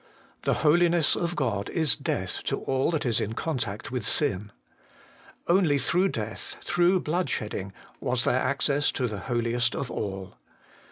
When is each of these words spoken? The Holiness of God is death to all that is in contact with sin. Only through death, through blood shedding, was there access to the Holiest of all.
The 0.45 0.55
Holiness 0.65 1.15
of 1.15 1.35
God 1.35 1.69
is 1.69 1.95
death 1.95 2.41
to 2.45 2.59
all 2.63 2.89
that 2.89 3.05
is 3.05 3.21
in 3.21 3.33
contact 3.33 3.91
with 3.91 4.03
sin. 4.03 4.51
Only 5.45 5.77
through 5.77 6.07
death, 6.07 6.55
through 6.65 7.01
blood 7.01 7.29
shedding, 7.29 7.71
was 7.99 8.23
there 8.23 8.33
access 8.39 8.91
to 8.93 9.07
the 9.07 9.19
Holiest 9.19 9.75
of 9.75 9.91
all. 9.91 10.37